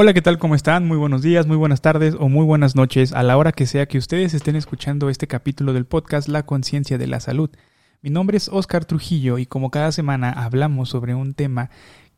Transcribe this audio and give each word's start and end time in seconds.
Hola, 0.00 0.14
¿qué 0.14 0.22
tal? 0.22 0.38
¿Cómo 0.38 0.54
están? 0.54 0.86
Muy 0.86 0.96
buenos 0.96 1.22
días, 1.22 1.48
muy 1.48 1.56
buenas 1.56 1.80
tardes 1.80 2.14
o 2.16 2.28
muy 2.28 2.44
buenas 2.44 2.76
noches 2.76 3.12
a 3.12 3.24
la 3.24 3.36
hora 3.36 3.50
que 3.50 3.66
sea 3.66 3.86
que 3.86 3.98
ustedes 3.98 4.32
estén 4.32 4.54
escuchando 4.54 5.10
este 5.10 5.26
capítulo 5.26 5.72
del 5.72 5.86
podcast 5.86 6.28
La 6.28 6.46
conciencia 6.46 6.98
de 6.98 7.08
la 7.08 7.18
salud. 7.18 7.50
Mi 8.00 8.08
nombre 8.08 8.36
es 8.36 8.48
Oscar 8.48 8.84
Trujillo 8.84 9.38
y 9.38 9.46
como 9.46 9.72
cada 9.72 9.90
semana 9.90 10.30
hablamos 10.30 10.90
sobre 10.90 11.16
un 11.16 11.34
tema 11.34 11.70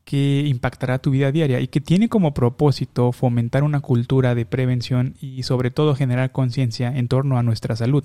que 0.04 0.45
impactará 0.46 0.98
tu 0.98 1.11
vida 1.11 1.32
diaria 1.32 1.61
y 1.61 1.69
que 1.69 1.80
tiene 1.80 2.11
como 2.11 2.35
propósito 2.35 3.12
fomentar 3.12 3.62
una 3.62 3.81
cultura 3.81 4.35
de 4.35 4.45
prevención 4.45 5.15
y 5.19 5.45
sobre 5.45 5.71
todo 5.71 5.95
generar 5.95 6.33
conciencia 6.33 6.95
en 6.95 7.09
torno 7.09 7.39
a 7.39 7.43
nuestra 7.43 7.77
salud. 7.77 8.05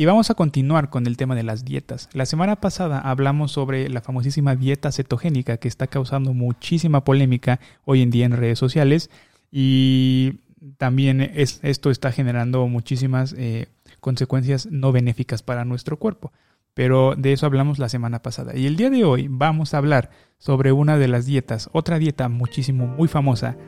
Y 0.00 0.06
vamos 0.06 0.30
a 0.30 0.34
continuar 0.34 0.88
con 0.88 1.06
el 1.06 1.18
tema 1.18 1.34
de 1.34 1.42
las 1.42 1.66
dietas. 1.66 2.08
La 2.14 2.24
semana 2.24 2.56
pasada 2.56 3.00
hablamos 3.00 3.52
sobre 3.52 3.86
la 3.90 4.00
famosísima 4.00 4.56
dieta 4.56 4.90
cetogénica 4.92 5.58
que 5.58 5.68
está 5.68 5.88
causando 5.88 6.32
muchísima 6.32 7.04
polémica 7.04 7.60
hoy 7.84 8.00
en 8.00 8.08
día 8.08 8.24
en 8.24 8.32
redes 8.32 8.58
sociales 8.58 9.10
y 9.52 10.38
también 10.78 11.20
es, 11.20 11.60
esto 11.62 11.90
está 11.90 12.12
generando 12.12 12.66
muchísimas 12.66 13.34
eh, 13.36 13.66
consecuencias 14.00 14.68
no 14.70 14.90
benéficas 14.90 15.42
para 15.42 15.66
nuestro 15.66 15.98
cuerpo. 15.98 16.32
Pero 16.72 17.14
de 17.14 17.34
eso 17.34 17.44
hablamos 17.44 17.78
la 17.78 17.90
semana 17.90 18.22
pasada. 18.22 18.56
Y 18.56 18.64
el 18.64 18.76
día 18.76 18.88
de 18.88 19.04
hoy 19.04 19.28
vamos 19.28 19.74
a 19.74 19.76
hablar 19.76 20.08
sobre 20.38 20.72
una 20.72 20.96
de 20.96 21.08
las 21.08 21.26
dietas, 21.26 21.68
otra 21.74 21.98
dieta 21.98 22.30
muchísimo, 22.30 22.86
muy 22.86 23.06
famosa 23.06 23.58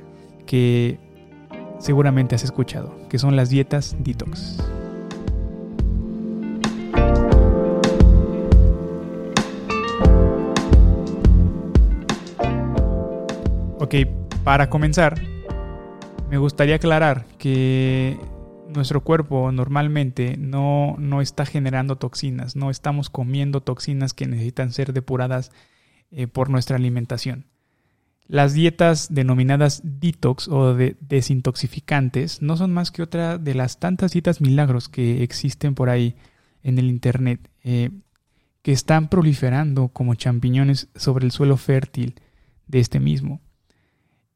que 0.46 0.98
seguramente 1.78 2.36
has 2.36 2.42
escuchado, 2.42 3.06
que 3.10 3.18
son 3.18 3.36
las 3.36 3.50
dietas 3.50 3.96
detox. 3.98 4.56
Ok, 13.92 14.08
para 14.42 14.70
comenzar, 14.70 15.20
me 16.30 16.38
gustaría 16.38 16.76
aclarar 16.76 17.26
que 17.36 18.18
nuestro 18.74 19.04
cuerpo 19.04 19.52
normalmente 19.52 20.38
no, 20.38 20.96
no, 20.98 21.20
está 21.20 21.44
generando 21.44 21.96
toxinas, 21.96 22.56
no 22.56 22.70
estamos 22.70 23.10
comiendo 23.10 23.60
toxinas 23.60 24.14
que 24.14 24.26
necesitan 24.26 24.72
ser 24.72 24.94
depuradas 24.94 25.52
eh, 26.10 26.26
por 26.26 26.48
nuestra 26.48 26.76
alimentación. 26.76 27.44
Las 28.26 28.54
dietas 28.54 29.12
denominadas 29.12 29.82
detox 29.84 30.48
o 30.48 30.72
de 30.72 30.96
desintoxicantes 31.00 32.40
no 32.40 32.56
son 32.56 32.72
más 32.72 32.92
que 32.92 33.02
otra 33.02 33.36
de 33.36 33.52
las 33.54 33.78
tantas 33.78 34.12
dietas 34.12 34.40
milagros 34.40 34.88
que 34.88 35.22
existen 35.22 35.74
por 35.74 35.90
ahí 35.90 36.16
en 36.62 36.78
el 36.78 36.88
Internet, 36.88 37.50
eh, 37.62 37.90
que 38.62 38.72
están 38.72 39.10
proliferando 39.10 39.88
como 39.88 40.14
champiñones 40.14 40.88
sobre 40.94 41.26
el 41.26 41.30
suelo 41.30 41.58
fértil 41.58 42.14
de 42.68 42.80
este 42.80 42.98
mismo. 42.98 43.42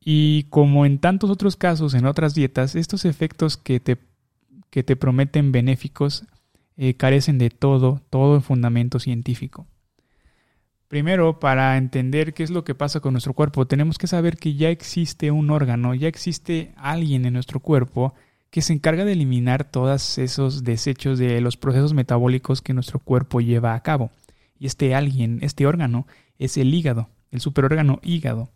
Y 0.09 0.45
como 0.51 0.87
en 0.87 1.01
tantos 1.01 1.31
otros 1.31 1.57
casos 1.57 1.93
en 1.95 2.07
otras 2.07 2.33
dietas, 2.33 2.77
estos 2.77 3.05
efectos 3.05 3.57
que 3.57 3.81
te, 3.81 3.99
que 4.71 4.85
te 4.85 4.95
prometen 4.95 5.51
benéficos 5.51 6.27
eh, 6.77 6.95
carecen 6.95 7.39
de 7.39 7.51
todo, 7.51 8.01
todo 8.09 8.41
fundamento 8.41 9.01
científico. 9.01 9.67
Primero, 10.87 11.41
para 11.41 11.77
entender 11.77 12.35
qué 12.35 12.45
es 12.45 12.51
lo 12.51 12.63
que 12.63 12.77
pasa 12.77 13.01
con 13.01 13.15
nuestro 13.15 13.35
cuerpo, 13.35 13.67
tenemos 13.67 13.99
que 13.99 14.07
saber 14.07 14.37
que 14.37 14.55
ya 14.55 14.71
existe 14.71 15.33
un 15.33 15.51
órgano, 15.51 15.93
ya 15.93 16.07
existe 16.07 16.73
alguien 16.77 17.27
en 17.27 17.33
nuestro 17.33 17.59
cuerpo 17.59 18.15
que 18.51 18.63
se 18.63 18.75
encarga 18.75 19.05
de 19.05 19.11
eliminar 19.11 19.65
todos 19.65 20.19
esos 20.19 20.63
desechos 20.63 21.19
de 21.19 21.41
los 21.41 21.57
procesos 21.57 21.95
metabólicos 21.95 22.63
que 22.63 22.75
nuestro 22.75 23.01
cuerpo 23.01 23.41
lleva 23.41 23.75
a 23.75 23.83
cabo. 23.83 24.13
Y 24.57 24.67
este 24.67 24.95
alguien, 24.95 25.41
este 25.43 25.67
órgano, 25.67 26.07
es 26.39 26.57
el 26.59 26.73
hígado, 26.73 27.09
el 27.33 27.41
superórgano 27.41 27.99
hígado. 28.05 28.53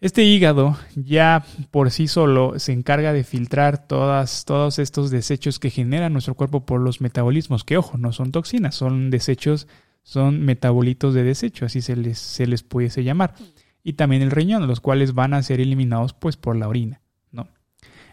Este 0.00 0.24
hígado 0.24 0.78
ya 0.94 1.44
por 1.70 1.90
sí 1.90 2.08
solo 2.08 2.58
se 2.58 2.72
encarga 2.72 3.12
de 3.12 3.22
filtrar 3.22 3.86
todos 3.86 4.78
estos 4.78 5.10
desechos 5.10 5.58
que 5.58 5.68
genera 5.68 6.08
nuestro 6.08 6.34
cuerpo 6.34 6.64
por 6.64 6.80
los 6.80 7.02
metabolismos, 7.02 7.64
que 7.64 7.76
ojo, 7.76 7.98
no 7.98 8.12
son 8.12 8.32
toxinas, 8.32 8.74
son 8.74 9.10
desechos, 9.10 9.68
son 10.02 10.40
metabolitos 10.40 11.12
de 11.12 11.22
desecho, 11.22 11.66
así 11.66 11.82
se 11.82 11.96
les, 11.96 12.18
se 12.18 12.46
les 12.46 12.62
pudiese 12.62 13.04
llamar. 13.04 13.34
Y 13.82 13.92
también 13.94 14.22
el 14.22 14.30
riñón, 14.30 14.66
los 14.66 14.80
cuales 14.80 15.12
van 15.12 15.34
a 15.34 15.42
ser 15.42 15.60
eliminados 15.60 16.14
pues 16.14 16.38
por 16.38 16.56
la 16.56 16.68
orina, 16.68 17.02
¿no? 17.30 17.48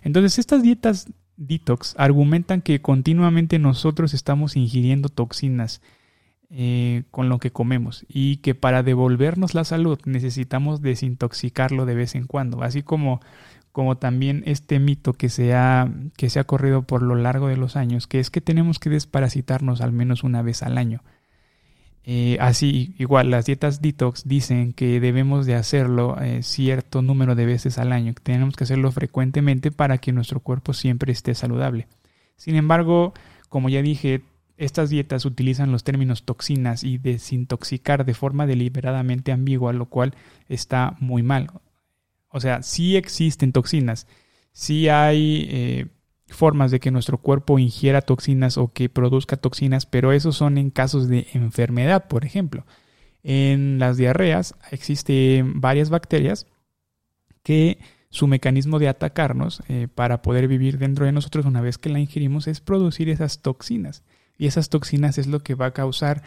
Entonces 0.01 0.39
estas 0.39 0.61
dietas 0.61 1.07
detox 1.37 1.95
argumentan 1.97 2.61
que 2.61 2.81
continuamente 2.81 3.59
nosotros 3.59 4.13
estamos 4.13 4.57
ingiriendo 4.57 5.07
toxinas 5.07 5.81
eh, 6.49 7.03
con 7.11 7.27
lo 7.27 7.39
que 7.39 7.51
comemos 7.51 8.05
y 8.07 8.37
que 8.37 8.55
para 8.55 8.81
devolvernos 8.81 9.53
la 9.53 9.65
salud 9.65 9.99
necesitamos 10.05 10.81
desintoxicarlo 10.81 11.85
de 11.85 11.95
vez 11.95 12.15
en 12.15 12.25
cuando, 12.25 12.63
así 12.63 12.83
como, 12.83 13.19
como 13.73 13.97
también 13.97 14.43
este 14.45 14.79
mito 14.79 15.13
que 15.13 15.27
se, 15.27 15.53
ha, 15.53 15.91
que 16.15 16.29
se 16.29 16.39
ha 16.39 16.45
corrido 16.45 16.83
por 16.83 17.01
lo 17.01 17.15
largo 17.15 17.49
de 17.49 17.57
los 17.57 17.75
años, 17.75 18.07
que 18.07 18.19
es 18.19 18.29
que 18.29 18.39
tenemos 18.39 18.79
que 18.79 18.89
desparasitarnos 18.89 19.81
al 19.81 19.91
menos 19.91 20.23
una 20.23 20.41
vez 20.41 20.63
al 20.63 20.77
año. 20.77 21.03
Eh, 22.09 22.37
así, 22.39 22.95
igual, 22.97 23.29
las 23.29 23.45
dietas 23.45 23.81
detox 23.81 24.25
dicen 24.25 24.71
que 24.71 25.01
debemos 25.01 25.45
de 25.45 25.55
hacerlo 25.55 26.15
eh, 26.21 26.41
cierto 26.41 27.01
número 27.01 27.35
de 27.35 27.45
veces 27.45 27.77
al 27.77 27.91
año, 27.91 28.13
que 28.13 28.23
tenemos 28.23 28.55
que 28.55 28.63
hacerlo 28.63 28.89
frecuentemente 28.93 29.71
para 29.71 29.97
que 29.97 30.13
nuestro 30.13 30.39
cuerpo 30.39 30.71
siempre 30.71 31.11
esté 31.11 31.35
saludable. 31.35 31.87
Sin 32.37 32.55
embargo, 32.55 33.13
como 33.49 33.67
ya 33.67 33.81
dije, 33.81 34.21
estas 34.57 34.89
dietas 34.89 35.25
utilizan 35.25 35.71
los 35.71 35.83
términos 35.83 36.23
toxinas 36.23 36.83
y 36.83 36.97
desintoxicar 36.97 38.05
de 38.05 38.13
forma 38.13 38.47
deliberadamente 38.47 39.31
ambigua, 39.31 39.73
lo 39.73 39.85
cual 39.85 40.15
está 40.49 40.95
muy 40.99 41.23
mal. 41.23 41.51
O 42.29 42.39
sea, 42.39 42.63
sí 42.63 42.97
existen 42.97 43.51
toxinas, 43.51 44.07
sí 44.51 44.89
hay 44.89 45.47
eh, 45.49 45.85
formas 46.27 46.71
de 46.71 46.79
que 46.79 46.91
nuestro 46.91 47.19
cuerpo 47.19 47.59
ingiera 47.59 48.01
toxinas 48.01 48.57
o 48.57 48.73
que 48.73 48.89
produzca 48.89 49.37
toxinas, 49.37 49.85
pero 49.85 50.11
esos 50.11 50.35
son 50.35 50.57
en 50.57 50.71
casos 50.71 51.07
de 51.07 51.27
enfermedad, 51.33 52.07
por 52.07 52.25
ejemplo. 52.25 52.65
En 53.23 53.79
las 53.79 53.97
diarreas 53.97 54.55
existen 54.71 55.61
varias 55.61 55.89
bacterias 55.89 56.47
que 57.43 57.79
su 58.09 58.27
mecanismo 58.27 58.79
de 58.79 58.87
atacarnos 58.87 59.61
eh, 59.67 59.87
para 59.93 60.21
poder 60.21 60.47
vivir 60.47 60.77
dentro 60.77 61.05
de 61.05 61.11
nosotros 61.11 61.45
una 61.45 61.61
vez 61.61 61.77
que 61.77 61.89
la 61.89 61.99
ingerimos 61.99 62.47
es 62.47 62.61
producir 62.61 63.09
esas 63.09 63.41
toxinas. 63.41 64.03
Y 64.37 64.47
esas 64.47 64.69
toxinas 64.69 65.17
es 65.17 65.27
lo 65.27 65.41
que 65.41 65.55
va 65.55 65.67
a 65.67 65.73
causar 65.73 66.23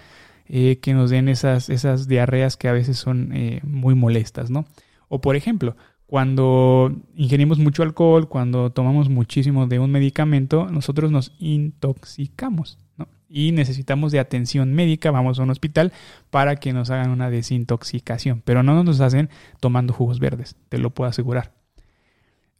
eh, 0.46 0.78
que 0.80 0.94
nos 0.94 1.10
den 1.10 1.28
esas, 1.28 1.70
esas 1.70 2.08
diarreas 2.08 2.56
que 2.56 2.68
a 2.68 2.72
veces 2.72 2.98
son 2.98 3.32
eh, 3.32 3.60
muy 3.62 3.94
molestas, 3.94 4.50
¿no? 4.50 4.66
O 5.08 5.20
por 5.20 5.36
ejemplo, 5.36 5.76
cuando 6.06 6.92
ingerimos 7.14 7.60
mucho 7.60 7.84
alcohol, 7.84 8.28
cuando 8.28 8.70
tomamos 8.70 9.08
muchísimo 9.08 9.68
de 9.68 9.78
un 9.78 9.92
medicamento, 9.92 10.66
nosotros 10.68 11.12
nos 11.12 11.32
intoxicamos, 11.38 12.78
¿no? 12.96 13.06
Y 13.28 13.52
necesitamos 13.52 14.10
de 14.10 14.18
atención 14.18 14.74
médica, 14.74 15.12
vamos 15.12 15.38
a 15.38 15.44
un 15.44 15.50
hospital 15.50 15.92
para 16.30 16.56
que 16.56 16.72
nos 16.72 16.90
hagan 16.90 17.10
una 17.10 17.30
desintoxicación, 17.30 18.42
pero 18.44 18.64
no 18.64 18.82
nos 18.82 19.00
hacen 19.00 19.30
tomando 19.60 19.92
jugos 19.92 20.18
verdes, 20.18 20.56
te 20.68 20.78
lo 20.78 20.90
puedo 20.90 21.08
asegurar. 21.08 21.59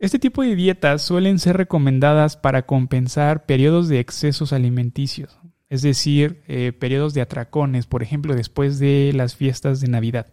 Este 0.00 0.18
tipo 0.18 0.42
de 0.42 0.56
dietas 0.56 1.02
suelen 1.02 1.38
ser 1.38 1.58
recomendadas 1.58 2.38
para 2.38 2.64
compensar 2.64 3.44
periodos 3.44 3.86
de 3.86 4.00
excesos 4.00 4.54
alimenticios, 4.54 5.38
es 5.68 5.82
decir, 5.82 6.40
eh, 6.48 6.72
periodos 6.72 7.12
de 7.12 7.20
atracones, 7.20 7.84
por 7.84 8.02
ejemplo, 8.02 8.34
después 8.34 8.78
de 8.78 9.12
las 9.14 9.36
fiestas 9.36 9.78
de 9.82 9.88
Navidad. 9.88 10.32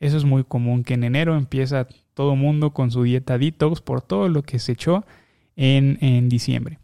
Eso 0.00 0.16
es 0.16 0.24
muy 0.24 0.42
común, 0.42 0.84
que 0.84 0.94
en 0.94 1.04
enero 1.04 1.36
empieza 1.36 1.86
todo 2.14 2.34
mundo 2.34 2.72
con 2.72 2.90
su 2.90 3.02
dieta 3.02 3.36
detox 3.36 3.82
por 3.82 4.00
todo 4.00 4.30
lo 4.30 4.42
que 4.42 4.58
se 4.58 4.72
echó 4.72 5.04
en, 5.54 5.98
en 6.00 6.30
diciembre. 6.30 6.78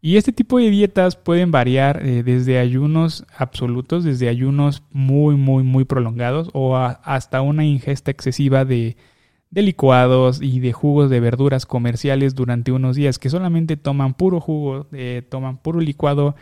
Y 0.00 0.16
este 0.16 0.32
tipo 0.32 0.58
de 0.58 0.68
dietas 0.68 1.14
pueden 1.14 1.52
variar 1.52 2.04
eh, 2.04 2.24
desde 2.24 2.58
ayunos 2.58 3.24
absolutos, 3.36 4.02
desde 4.02 4.28
ayunos 4.28 4.82
muy, 4.90 5.36
muy, 5.36 5.62
muy 5.62 5.84
prolongados 5.84 6.50
o 6.54 6.76
hasta 6.76 7.40
una 7.40 7.64
ingesta 7.64 8.10
excesiva 8.10 8.64
de, 8.64 8.96
de 9.52 9.62
licuados 9.62 10.40
y 10.42 10.60
de 10.60 10.72
jugos 10.72 11.10
de 11.10 11.20
verduras 11.20 11.66
comerciales 11.66 12.34
durante 12.34 12.72
unos 12.72 12.96
días 12.96 13.18
que 13.18 13.28
solamente 13.30 13.76
toman 13.76 14.14
puro 14.14 14.40
jugo, 14.40 14.86
eh, 14.92 15.22
toman 15.28 15.58
puro 15.58 15.78
licuado, 15.78 16.34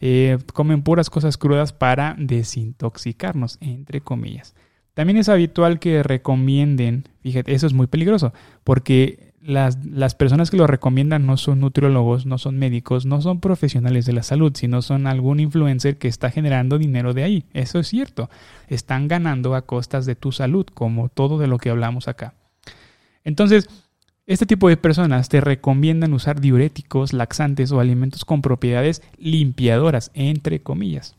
eh, 0.00 0.38
comen 0.54 0.82
puras 0.82 1.10
cosas 1.10 1.36
crudas 1.36 1.74
para 1.74 2.16
desintoxicarnos, 2.18 3.58
entre 3.60 4.00
comillas. 4.00 4.54
También 4.94 5.18
es 5.18 5.28
habitual 5.28 5.78
que 5.78 6.02
recomienden, 6.02 7.04
fíjate, 7.20 7.52
eso 7.52 7.66
es 7.66 7.74
muy 7.74 7.86
peligroso, 7.86 8.32
porque 8.64 9.34
las, 9.42 9.84
las, 9.84 10.14
personas 10.14 10.50
que 10.50 10.56
lo 10.56 10.66
recomiendan 10.66 11.26
no 11.26 11.36
son 11.36 11.60
nutriólogos, 11.60 12.24
no 12.24 12.38
son 12.38 12.58
médicos, 12.58 13.04
no 13.04 13.20
son 13.20 13.40
profesionales 13.40 14.06
de 14.06 14.14
la 14.14 14.22
salud, 14.22 14.52
sino 14.54 14.80
son 14.80 15.06
algún 15.06 15.38
influencer 15.38 15.98
que 15.98 16.08
está 16.08 16.30
generando 16.30 16.78
dinero 16.78 17.12
de 17.12 17.24
ahí. 17.24 17.44
Eso 17.52 17.78
es 17.78 17.88
cierto. 17.88 18.30
Están 18.68 19.06
ganando 19.06 19.54
a 19.54 19.62
costas 19.62 20.06
de 20.06 20.14
tu 20.14 20.32
salud, 20.32 20.64
como 20.72 21.10
todo 21.10 21.36
de 21.38 21.48
lo 21.48 21.58
que 21.58 21.68
hablamos 21.68 22.08
acá. 22.08 22.32
Entonces, 23.24 23.68
este 24.26 24.46
tipo 24.46 24.68
de 24.68 24.76
personas 24.76 25.28
te 25.28 25.40
recomiendan 25.40 26.14
usar 26.14 26.40
diuréticos, 26.40 27.12
laxantes 27.12 27.72
o 27.72 27.80
alimentos 27.80 28.24
con 28.24 28.40
propiedades 28.40 29.02
limpiadoras, 29.18 30.10
entre 30.14 30.62
comillas. 30.62 31.16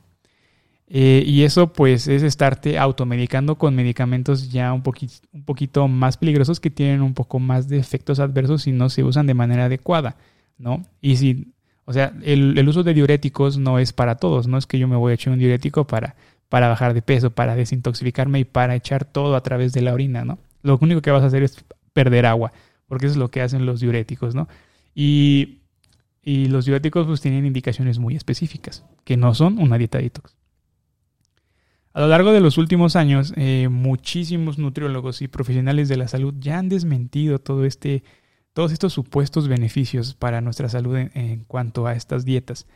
Eh, 0.88 1.24
y 1.26 1.44
eso 1.44 1.74
pues 1.74 2.08
es 2.08 2.22
estarte 2.22 2.78
automedicando 2.78 3.56
con 3.56 3.76
medicamentos 3.76 4.52
ya 4.52 4.72
un, 4.72 4.84
poquito 4.84 5.88
más 5.88 6.18
peligrosos 6.18 6.60
que 6.60 6.70
tienen 6.70 7.02
un 7.02 7.16
poco 7.16 7.40
más 7.40 7.68
de 7.68 7.80
efectos 7.80 8.20
adversos 8.20 8.64
si 8.64 8.72
no 8.72 8.90
se 8.90 9.04
usan 9.04 9.26
de 9.26 9.34
manera 9.34 9.66
adecuada, 9.66 10.16
¿no? 10.60 10.84
Y 11.02 11.18
si, 11.18 11.54
o 11.86 11.94
sea, 11.94 12.14
el, 12.24 12.58
el 12.58 12.70
uso 12.70 12.84
de 12.84 12.94
diuréticos 12.94 13.58
no 13.58 13.80
es 13.80 13.94
para 13.94 14.16
todos, 14.16 14.48
no 14.48 14.60
es 14.60 14.68
que 14.68 14.78
yo 14.78 14.88
me 14.88 14.96
voy 14.96 15.12
a 15.12 15.16
echar 15.16 15.34
un 15.34 15.40
diurético 15.40 15.88
para, 15.88 16.16
para 16.50 16.70
bajar 16.70 16.94
de 16.94 17.02
peso, 17.02 17.32
para 17.32 17.56
desintoxicarme 17.56 18.40
y 18.40 18.46
para 18.46 18.76
echar 18.76 19.06
todo 19.06 19.36
a 19.36 19.42
través 19.42 19.74
de 19.74 19.82
la 19.82 19.94
orina, 19.94 20.24
¿no? 20.24 20.38
Lo 20.62 20.78
único 20.80 21.02
que 21.02 21.12
vas 21.12 21.24
a 21.24 21.28
hacer 21.28 21.42
es 21.44 21.66
perder 21.96 22.26
agua, 22.26 22.52
porque 22.88 23.06
eso 23.06 23.14
es 23.14 23.18
lo 23.18 23.32
que 23.32 23.42
hacen 23.42 23.66
los 23.66 23.80
diuréticos, 23.80 24.36
¿no? 24.36 24.50
Y, 24.94 25.62
y 26.22 26.48
los 26.48 26.66
diuréticos 26.66 27.08
pues 27.08 27.22
tienen 27.22 27.46
indicaciones 27.46 28.00
muy 28.00 28.16
específicas, 28.16 28.84
que 29.06 29.16
no 29.16 29.34
son 29.34 29.58
una 29.58 29.78
dieta 29.78 30.00
detox. 30.00 30.36
A 31.94 32.02
lo 32.02 32.08
largo 32.10 32.34
de 32.34 32.42
los 32.42 32.58
últimos 32.58 32.98
años, 32.98 33.34
eh, 33.38 33.70
muchísimos 33.72 34.58
nutriólogos 34.58 35.22
y 35.22 35.30
profesionales 35.30 35.88
de 35.88 35.96
la 35.96 36.10
salud 36.10 36.34
ya 36.38 36.60
han 36.60 36.68
desmentido 36.68 37.40
todo 37.40 37.64
este, 37.64 38.04
todos 38.52 38.74
estos 38.74 38.92
supuestos 38.92 39.48
beneficios 39.48 40.14
para 40.14 40.42
nuestra 40.42 40.68
salud 40.68 40.98
en, 40.98 41.46
cuanto 41.46 41.88
a 41.88 41.94
estas 41.94 42.26
dietas. 42.26 42.68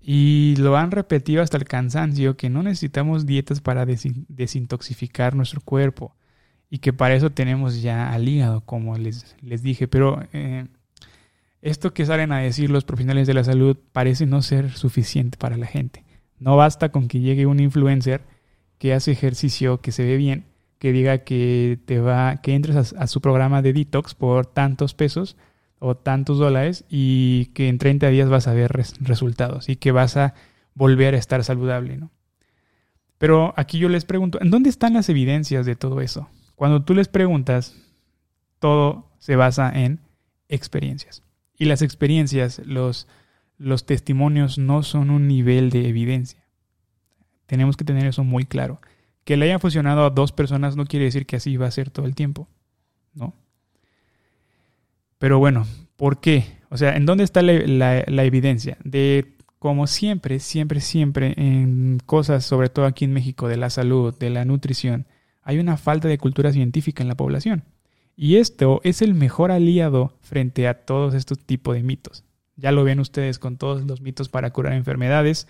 Y 0.00 0.54
lo 0.58 0.76
han 0.76 0.92
repetido 0.92 1.42
hasta 1.42 1.56
el 1.56 1.64
cansancio 1.64 2.36
que 2.36 2.50
no 2.50 2.62
necesitamos 2.62 3.26
dietas 3.26 3.60
para 3.60 3.84
desintoxicar 3.84 5.34
nuestro 5.34 5.60
cuerpo 5.60 6.14
y 6.70 6.78
que 6.78 6.92
para 6.92 7.14
eso 7.14 7.30
tenemos 7.30 7.82
ya 7.82 8.12
al 8.12 8.28
hígado, 8.28 8.60
como 8.62 8.96
les, 8.96 9.36
les 9.42 9.62
dije. 9.62 9.88
Pero 9.88 10.22
eh, 10.32 10.66
esto 11.62 11.92
que 11.92 12.06
salen 12.06 12.30
a 12.30 12.38
decir 12.38 12.70
los 12.70 12.84
profesionales 12.84 13.26
de 13.26 13.34
la 13.34 13.44
salud 13.44 13.76
parece 13.92 14.24
no 14.24 14.40
ser 14.40 14.70
suficiente 14.70 15.36
para 15.36 15.56
la 15.56 15.66
gente. 15.66 16.04
No 16.38 16.56
basta 16.56 16.90
con 16.90 17.08
que 17.08 17.20
llegue 17.20 17.46
un 17.46 17.58
influencer 17.60 18.22
que 18.78 18.94
hace 18.94 19.10
ejercicio, 19.10 19.80
que 19.80 19.92
se 19.92 20.04
ve 20.04 20.16
bien, 20.16 20.46
que 20.78 20.92
diga 20.92 21.18
que 21.18 21.78
te 21.84 22.00
va, 22.00 22.40
que 22.40 22.54
entres 22.54 22.94
a, 22.94 23.06
su 23.08 23.20
programa 23.20 23.60
de 23.60 23.74
detox 23.74 24.14
por 24.14 24.46
tantos 24.46 24.94
pesos 24.94 25.36
o 25.80 25.96
tantos 25.96 26.38
dólares 26.38 26.84
y 26.88 27.46
que 27.46 27.68
en 27.68 27.78
30 27.78 28.08
días 28.08 28.30
vas 28.30 28.46
a 28.46 28.54
ver 28.54 28.72
resultados 29.00 29.68
y 29.68 29.76
que 29.76 29.92
vas 29.92 30.16
a 30.16 30.34
volver 30.74 31.14
a 31.14 31.18
estar 31.18 31.44
saludable, 31.44 31.98
¿no? 31.98 32.10
Pero 33.18 33.52
aquí 33.58 33.78
yo 33.78 33.90
les 33.90 34.06
pregunto, 34.06 34.40
¿en 34.40 34.50
dónde 34.50 34.70
están 34.70 34.94
las 34.94 35.10
evidencias 35.10 35.66
de 35.66 35.76
todo 35.76 36.00
eso? 36.00 36.30
Cuando 36.60 36.82
tú 36.82 36.92
les 36.92 37.08
preguntas, 37.08 37.74
todo 38.58 39.08
se 39.18 39.34
basa 39.34 39.72
en 39.74 39.98
experiencias. 40.50 41.22
Y 41.56 41.64
las 41.64 41.80
experiencias, 41.80 42.60
los, 42.66 43.08
los 43.56 43.86
testimonios 43.86 44.58
no 44.58 44.82
son 44.82 45.08
un 45.08 45.26
nivel 45.26 45.70
de 45.70 45.88
evidencia. 45.88 46.44
Tenemos 47.46 47.78
que 47.78 47.86
tener 47.86 48.04
eso 48.04 48.24
muy 48.24 48.44
claro. 48.44 48.82
Que 49.24 49.38
le 49.38 49.46
haya 49.46 49.58
funcionado 49.58 50.04
a 50.04 50.10
dos 50.10 50.32
personas 50.32 50.76
no 50.76 50.84
quiere 50.84 51.06
decir 51.06 51.24
que 51.24 51.36
así 51.36 51.56
va 51.56 51.66
a 51.66 51.70
ser 51.70 51.88
todo 51.88 52.04
el 52.04 52.14
tiempo. 52.14 52.46
¿No? 53.14 53.32
Pero 55.16 55.38
bueno, 55.38 55.66
¿por 55.96 56.20
qué? 56.20 56.58
O 56.68 56.76
sea, 56.76 56.94
¿en 56.94 57.06
dónde 57.06 57.24
está 57.24 57.40
la, 57.40 58.04
la 58.06 58.24
evidencia? 58.24 58.76
De 58.84 59.34
como 59.58 59.86
siempre, 59.86 60.40
siempre, 60.40 60.82
siempre 60.82 61.32
en 61.38 62.00
cosas, 62.04 62.44
sobre 62.44 62.68
todo 62.68 62.84
aquí 62.84 63.06
en 63.06 63.14
México, 63.14 63.48
de 63.48 63.56
la 63.56 63.70
salud, 63.70 64.14
de 64.18 64.28
la 64.28 64.44
nutrición, 64.44 65.06
hay 65.42 65.58
una 65.58 65.76
falta 65.76 66.08
de 66.08 66.18
cultura 66.18 66.52
científica 66.52 67.02
en 67.02 67.08
la 67.08 67.16
población. 67.16 67.64
Y 68.16 68.36
esto 68.36 68.80
es 68.84 69.02
el 69.02 69.14
mejor 69.14 69.50
aliado 69.50 70.16
frente 70.20 70.68
a 70.68 70.74
todos 70.84 71.14
estos 71.14 71.38
tipos 71.38 71.74
de 71.74 71.82
mitos. 71.82 72.24
Ya 72.56 72.72
lo 72.72 72.84
ven 72.84 73.00
ustedes 73.00 73.38
con 73.38 73.56
todos 73.56 73.84
los 73.86 74.02
mitos 74.02 74.28
para 74.28 74.50
curar 74.52 74.74
enfermedades 74.74 75.48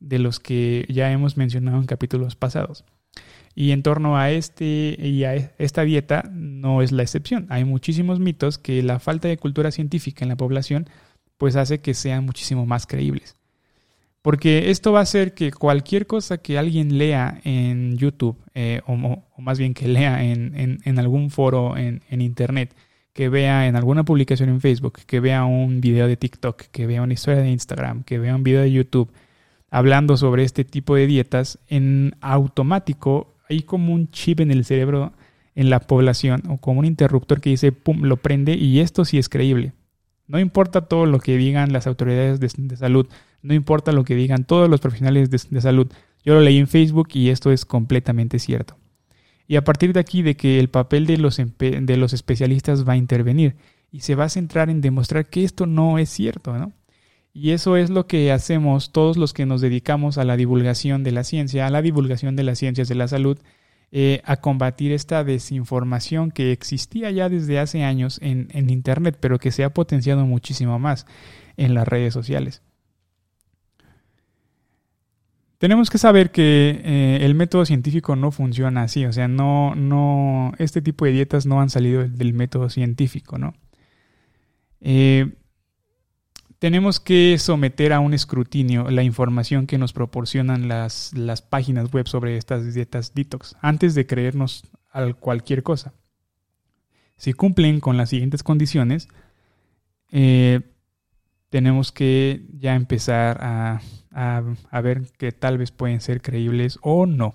de 0.00 0.18
los 0.18 0.40
que 0.40 0.86
ya 0.88 1.12
hemos 1.12 1.36
mencionado 1.36 1.78
en 1.78 1.86
capítulos 1.86 2.34
pasados. 2.34 2.84
Y 3.54 3.72
en 3.72 3.82
torno 3.82 4.16
a 4.16 4.30
este 4.30 4.96
y 4.98 5.24
a 5.24 5.34
esta 5.58 5.82
dieta 5.82 6.28
no 6.32 6.82
es 6.82 6.92
la 6.92 7.02
excepción. 7.02 7.46
Hay 7.48 7.64
muchísimos 7.64 8.18
mitos 8.18 8.58
que 8.58 8.82
la 8.82 8.98
falta 8.98 9.28
de 9.28 9.36
cultura 9.36 9.70
científica 9.70 10.24
en 10.24 10.30
la 10.30 10.36
población 10.36 10.88
pues 11.36 11.56
hace 11.56 11.80
que 11.80 11.94
sean 11.94 12.24
muchísimo 12.24 12.66
más 12.66 12.86
creíbles. 12.86 13.36
Porque 14.22 14.70
esto 14.70 14.92
va 14.92 14.98
a 15.00 15.02
hacer 15.02 15.32
que 15.34 15.50
cualquier 15.50 16.06
cosa 16.06 16.38
que 16.38 16.58
alguien 16.58 16.98
lea 16.98 17.40
en 17.44 17.96
YouTube, 17.96 18.36
eh, 18.54 18.82
o, 18.86 18.96
más 19.38 19.58
bien 19.58 19.72
que 19.72 19.88
lea 19.88 20.22
en, 20.22 20.98
algún 20.98 21.30
foro 21.30 21.76
en, 21.78 22.02
Internet, 22.10 22.74
que 23.14 23.30
vea 23.30 23.66
en 23.66 23.76
alguna 23.76 24.04
publicación 24.04 24.50
en 24.50 24.60
Facebook, 24.60 25.00
que 25.06 25.20
vea 25.20 25.44
un 25.44 25.80
video 25.80 26.06
de 26.06 26.18
TikTok, 26.18 26.64
que 26.70 26.86
vea 26.86 27.02
una 27.02 27.14
historia 27.14 27.40
de 27.42 27.50
Instagram, 27.50 28.02
que 28.04 28.18
vea 28.18 28.36
un 28.36 28.42
video 28.42 28.60
de 28.60 28.70
YouTube, 28.70 29.10
hablando 29.70 30.18
sobre 30.18 30.44
este 30.44 30.64
tipo 30.64 30.96
de 30.96 31.06
dietas, 31.06 31.58
en 31.68 32.14
automático 32.20 33.34
hay 33.48 33.62
como 33.62 33.94
un 33.94 34.10
chip 34.10 34.40
en 34.40 34.50
el 34.50 34.64
cerebro 34.64 35.12
en 35.54 35.70
la 35.70 35.80
población 35.80 36.42
o 36.48 36.58
como 36.58 36.80
un 36.80 36.84
interruptor 36.84 37.40
que 37.40 37.50
dice, 37.50 37.72
pum, 37.72 38.02
lo 38.02 38.18
prende 38.18 38.54
y 38.54 38.80
esto 38.80 39.04
sí 39.04 39.18
es 39.18 39.28
creíble. 39.28 39.72
No 40.28 40.38
importa 40.38 40.82
todo 40.82 41.06
lo 41.06 41.18
que 41.18 41.36
digan 41.36 41.72
las 41.72 41.86
autoridades 41.88 42.38
de 42.38 42.76
salud, 42.76 43.08
no 43.42 43.54
importa 43.54 43.92
lo 43.92 44.04
que 44.04 44.14
digan 44.14 44.44
todos 44.44 44.68
los 44.68 44.80
profesionales 44.80 45.30
de, 45.30 45.60
salud. 45.60 45.90
Yo 46.24 46.34
lo 46.34 46.40
leí 46.40 46.58
en 46.58 46.68
Facebook 46.68 47.08
y 47.14 47.30
esto 47.30 47.50
es 47.50 47.64
completamente 47.64 48.38
cierto. 48.38 48.76
Y 49.46 49.56
a 49.56 49.64
partir 49.64 49.92
de 49.92 50.00
aquí 50.00 50.22
de 50.22 50.36
que 50.36 50.60
el 50.60 50.68
papel 50.68 51.06
de 51.06 51.16
los, 51.16 51.40
de 51.58 51.96
los 51.96 52.12
especialistas 52.12 52.86
va 52.88 52.92
a 52.92 52.96
intervenir 52.96 53.56
y 53.90 54.00
se 54.00 54.14
va 54.14 54.24
a 54.24 54.28
centrar 54.28 54.70
en 54.70 54.80
demostrar 54.80 55.26
que 55.26 55.42
esto 55.44 55.66
no 55.66 55.98
es 55.98 56.08
cierto, 56.08 56.56
¿no? 56.56 56.72
Y 57.32 57.50
eso 57.50 57.76
es 57.76 57.90
lo 57.90 58.06
que 58.06 58.32
hacemos 58.32 58.90
todos 58.92 59.16
los 59.16 59.32
que 59.32 59.46
nos 59.46 59.60
dedicamos 59.60 60.18
a 60.18 60.24
la 60.24 60.36
divulgación 60.36 61.04
de 61.04 61.12
la 61.12 61.24
ciencia, 61.24 61.66
a 61.66 61.70
la 61.70 61.80
divulgación 61.80 62.34
de 62.34 62.42
las 62.42 62.58
ciencias 62.58 62.88
de 62.88 62.96
la 62.96 63.06
salud, 63.06 63.38
eh, 63.92 64.20
a 64.24 64.36
combatir 64.36 64.92
esta 64.92 65.24
desinformación 65.24 66.32
que 66.32 66.52
existía 66.52 67.10
ya 67.10 67.28
desde 67.28 67.58
hace 67.58 67.84
años 67.84 68.18
en, 68.22 68.48
en 68.52 68.70
Internet, 68.70 69.18
pero 69.20 69.38
que 69.38 69.52
se 69.52 69.64
ha 69.64 69.74
potenciado 69.74 70.26
muchísimo 70.26 70.78
más 70.78 71.06
en 71.56 71.74
las 71.74 71.86
redes 71.86 72.14
sociales. 72.14 72.62
Tenemos 75.60 75.90
que 75.90 75.98
saber 75.98 76.30
que 76.30 76.80
eh, 76.82 77.18
el 77.20 77.34
método 77.34 77.66
científico 77.66 78.16
no 78.16 78.30
funciona 78.30 78.84
así, 78.84 79.04
o 79.04 79.12
sea, 79.12 79.28
no, 79.28 79.74
no, 79.74 80.54
este 80.56 80.80
tipo 80.80 81.04
de 81.04 81.10
dietas 81.10 81.44
no 81.44 81.60
han 81.60 81.68
salido 81.68 82.08
del, 82.08 82.32
método 82.32 82.70
científico, 82.70 83.36
¿no? 83.36 83.52
Eh, 84.80 85.34
tenemos 86.58 86.98
que 86.98 87.36
someter 87.36 87.92
a 87.92 88.00
un 88.00 88.14
escrutinio 88.14 88.90
la 88.90 89.02
información 89.02 89.66
que 89.66 89.76
nos 89.76 89.92
proporcionan 89.92 90.66
las, 90.66 91.12
las 91.12 91.42
páginas 91.42 91.92
web 91.92 92.08
sobre 92.08 92.38
estas 92.38 92.72
dietas 92.72 93.12
detox 93.12 93.54
antes 93.60 93.94
de 93.94 94.06
creernos 94.06 94.64
a 94.90 95.12
cualquier 95.12 95.62
cosa. 95.62 95.92
Si 97.18 97.34
cumplen 97.34 97.80
con 97.80 97.98
las 97.98 98.08
siguientes 98.08 98.42
condiciones, 98.42 99.08
eh, 100.10 100.62
tenemos 101.50 101.92
que 101.92 102.46
ya 102.58 102.74
empezar 102.74 103.38
a 103.42 103.80
a, 104.12 104.80
ver 104.82 105.02
que 105.18 105.32
tal 105.32 105.58
vez 105.58 105.70
pueden 105.70 106.00
ser 106.00 106.20
creíbles 106.20 106.78
o 106.82 107.06
no. 107.06 107.34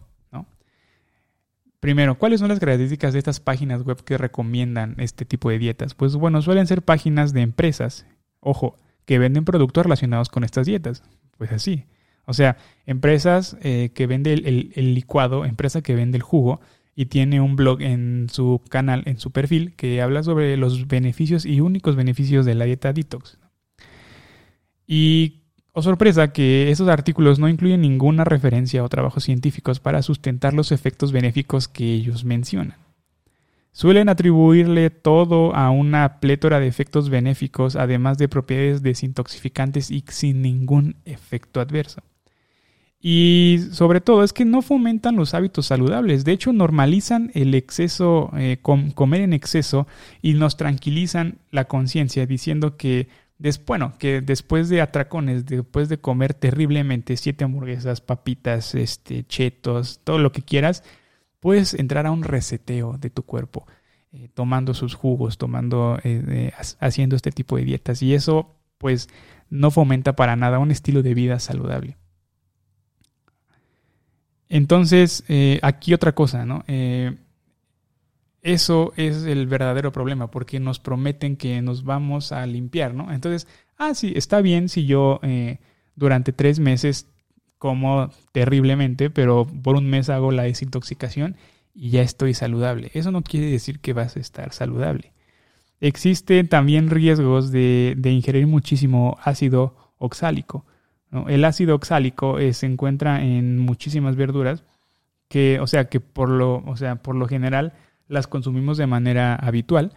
Primero, 1.80 2.18
¿cuáles 2.18 2.40
son 2.40 2.50
las 2.50 2.60
características 2.60 3.14
de 3.14 3.20
estas 3.20 3.40
páginas 3.40 3.84
web 3.84 4.04
que 4.04 4.18
recomiendan 4.18 4.96
este 4.98 5.24
tipo 5.24 5.52
de 5.52 5.60
dietas? 5.60 5.94
Pues 5.94 6.16
bueno, 6.16 6.42
suelen 6.42 6.66
ser 6.66 6.82
páginas 6.82 7.32
de 7.32 7.42
empresas, 7.42 8.08
ojo, 8.40 8.76
que 9.06 9.20
venden 9.20 9.46
productos 9.46 9.86
relacionados 9.86 10.30
con 10.30 10.44
estas 10.44 10.66
dietas. 10.66 11.04
Pues 11.38 11.52
así. 11.52 11.86
O 12.26 12.34
sea, 12.34 12.58
empresas 12.88 13.56
eh, 13.62 13.92
que 13.94 14.08
venden 14.08 14.40
el, 14.46 14.72
el, 14.74 14.96
licuado, 14.96 15.46
empresa 15.46 15.84
que 15.84 15.94
vende 15.94 16.18
el 16.18 16.24
jugo 16.24 16.60
y 16.96 17.06
tiene 17.06 17.40
un 17.40 17.56
blog 17.56 17.84
en 17.84 18.30
su 18.32 18.64
canal, 18.68 19.04
en 19.06 19.20
su 19.20 19.30
perfil, 19.30 19.76
que 19.76 20.02
habla 20.02 20.24
sobre 20.24 20.58
los 20.58 20.88
beneficios 20.88 21.46
y 21.46 21.62
únicos 21.62 21.96
beneficios 21.96 22.48
de 22.48 22.56
la 22.56 22.66
dieta 22.66 22.94
detox. 22.94 23.38
Y 24.88 25.42
o 25.74 25.82
sorpresa 25.82 26.32
que 26.32 26.72
esos 26.72 26.88
artículos 26.88 27.38
no 27.38 27.50
incluyen 27.50 27.82
ninguna 27.82 28.24
referencia 28.24 28.84
o 28.84 28.90
trabajos 28.90 29.26
científicos 29.26 29.82
para 29.82 30.02
sustentar 30.02 30.54
los 30.54 30.72
efectos 30.72 31.12
benéficos 31.12 31.68
que 31.68 31.94
ellos 31.94 32.24
mencionan. 32.24 32.78
Suelen 33.74 34.08
atribuirle 34.08 34.90
todo 34.90 35.54
a 35.54 35.70
una 35.72 36.22
plétora 36.22 36.62
de 36.62 36.68
efectos 36.68 37.10
benéficos, 37.10 37.76
además 37.76 38.18
de 38.18 38.30
propiedades 38.30 38.84
desintoxicantes 38.84 39.92
y 39.92 40.02
sin 40.08 40.42
ningún 40.42 40.96
efecto 41.04 41.60
adverso. 41.60 42.02
Y 43.02 43.60
sobre 43.74 44.00
todo 44.00 44.24
es 44.24 44.32
que 44.32 44.46
no 44.46 44.62
fomentan 44.62 45.18
los 45.18 45.34
hábitos 45.34 45.66
saludables, 45.66 46.24
de 46.24 46.32
hecho 46.32 46.54
normalizan 46.54 47.32
el 47.34 47.54
exceso, 47.54 48.32
eh, 48.38 48.60
comer 48.62 49.22
en 49.22 49.34
exceso 49.34 49.88
y 50.22 50.36
nos 50.36 50.56
tranquilizan 50.56 51.40
la 51.52 51.66
conciencia 51.66 52.26
diciendo 52.26 52.78
que 52.78 53.10
bueno, 53.66 53.94
que 54.00 54.22
después 54.22 54.70
de 54.70 54.82
atracones, 54.82 55.46
después 55.46 55.90
de 55.90 55.98
comer 55.98 56.34
terriblemente 56.34 57.18
siete 57.18 57.44
hamburguesas, 57.44 58.02
papitas, 58.02 58.76
este, 58.76 59.26
chetos, 59.26 60.00
todo 60.04 60.20
lo 60.20 60.32
que 60.32 60.42
quieras, 60.42 60.84
puedes 61.40 61.74
entrar 61.74 62.06
a 62.06 62.12
un 62.12 62.24
reseteo 62.24 62.98
de 62.98 63.10
tu 63.10 63.24
cuerpo, 63.24 63.68
eh, 64.14 64.30
tomando 64.34 64.74
sus 64.74 64.96
jugos, 64.96 65.38
tomando, 65.38 66.00
eh, 66.04 66.54
haciendo 66.80 67.16
este 67.16 67.32
tipo 67.32 67.58
de 67.58 67.66
dietas. 67.66 68.02
Y 68.02 68.14
eso, 68.14 68.56
pues, 68.78 69.10
no 69.50 69.70
fomenta 69.70 70.16
para 70.16 70.36
nada 70.36 70.60
un 70.60 70.72
estilo 70.72 71.04
de 71.04 71.14
vida 71.14 71.40
saludable. 71.40 71.98
Entonces, 74.48 75.24
eh, 75.28 75.60
aquí 75.62 75.94
otra 75.94 76.14
cosa, 76.14 76.46
¿no? 76.46 76.64
Eso 78.46 78.94
es 78.96 79.26
el 79.26 79.48
verdadero 79.48 79.92
problema, 79.92 80.30
porque 80.30 80.60
nos 80.60 80.80
prometen 80.80 81.36
que 81.36 81.64
nos 81.64 81.84
vamos 81.84 82.32
a 82.32 82.46
limpiar, 82.46 82.94
¿no? 82.94 83.12
Entonces, 83.12 83.48
ah, 83.76 83.96
sí, 83.96 84.14
está 84.16 84.40
bien 84.40 84.70
si 84.70 84.86
yo 84.86 85.20
eh, 85.24 85.58
durante 85.96 86.32
tres 86.32 86.60
meses 86.60 87.08
como 87.58 88.12
terriblemente, 88.34 89.10
pero 89.10 89.48
por 89.48 89.76
un 89.76 89.90
mes 89.90 90.12
hago 90.12 90.32
la 90.32 90.44
desintoxicación 90.44 91.38
y 91.74 91.90
ya 91.90 92.04
estoy 92.04 92.36
saludable. 92.36 92.92
Eso 92.94 93.10
no 93.10 93.24
quiere 93.24 93.48
decir 93.48 93.80
que 93.80 93.94
vas 93.94 94.16
a 94.16 94.20
estar 94.20 94.54
saludable. 94.54 95.14
Existen 95.80 96.48
también 96.48 96.92
riesgos 96.92 97.52
de, 97.52 97.98
ingerir 98.04 98.46
muchísimo 98.46 99.18
ácido 99.24 99.76
oxálico. 99.98 100.68
El 101.28 101.46
ácido 101.46 101.74
oxálico 101.74 102.38
eh, 102.38 102.54
se 102.54 102.68
encuentra 102.68 103.24
en 103.24 103.58
muchísimas 103.58 104.16
verduras 104.16 104.64
que, 105.30 105.60
o 105.60 105.66
sea, 105.66 105.86
que 105.86 106.00
por 106.00 106.30
lo, 106.30 106.58
o 106.58 106.78
sea, 106.78 106.98
por 106.98 107.16
lo 107.16 107.28
general 107.28 107.74
las 108.08 108.28
consumimos 108.28 108.78
de 108.78 108.88
manera 108.88 109.36
habitual, 109.36 109.94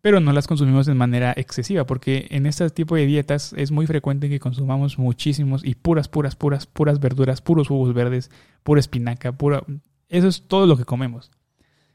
pero 0.00 0.20
no 0.20 0.32
las 0.32 0.46
consumimos 0.46 0.86
de 0.86 0.94
manera 0.94 1.32
excesiva, 1.36 1.86
porque 1.86 2.26
en 2.30 2.46
este 2.46 2.68
tipo 2.70 2.96
de 2.96 3.06
dietas 3.06 3.54
es 3.56 3.70
muy 3.70 3.86
frecuente 3.86 4.28
que 4.28 4.40
consumamos 4.40 4.98
muchísimos 4.98 5.64
y 5.64 5.74
puras, 5.74 6.08
puras, 6.08 6.34
puras, 6.34 6.66
puras 6.66 6.98
verduras, 6.98 7.40
puros 7.40 7.68
jugos 7.68 7.94
verdes, 7.94 8.30
pura 8.62 8.80
espinaca, 8.80 9.32
pura... 9.32 9.62
Eso 10.08 10.28
es 10.28 10.42
todo 10.48 10.66
lo 10.66 10.76
que 10.76 10.84
comemos. 10.84 11.30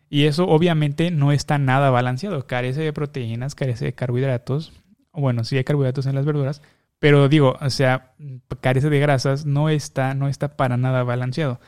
Y 0.10 0.24
eso 0.24 0.48
obviamente 0.48 1.12
no 1.12 1.32
está 1.32 1.58
nada 1.58 1.90
balanceado, 1.90 2.48
carece 2.48 2.82
de 2.82 2.94
proteínas, 2.94 3.56
carece 3.56 3.86
de 3.86 3.94
carbohidratos, 3.94 4.72
bueno, 5.12 5.44
sí 5.44 5.58
hay 5.58 5.64
carbohidratos 5.64 6.06
en 6.06 6.16
las 6.16 6.26
verduras, 6.26 6.62
pero 7.00 7.28
digo, 7.28 7.58
o 7.60 7.70
sea, 7.70 8.14
carece 8.62 8.90
de 8.90 9.00
grasas, 9.00 9.46
no 9.46 9.70
está, 9.70 10.14
no 10.14 10.28
está 10.28 10.56
para 10.56 10.78
nada 10.78 11.04
balanceado. 11.04 11.60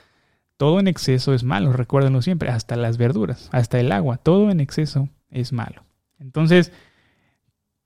Todo 0.59 0.81
en 0.81 0.89
exceso 0.89 1.33
es 1.33 1.45
malo, 1.45 1.71
recuérdenlo 1.71 2.21
siempre, 2.21 2.49
hasta 2.49 2.75
las 2.75 2.97
verduras, 2.97 3.47
hasta 3.53 3.79
el 3.79 3.93
agua, 3.93 4.17
todo 4.17 4.51
en 4.51 4.59
exceso 4.59 5.07
es 5.31 5.53
malo. 5.53 5.85
Entonces, 6.19 6.73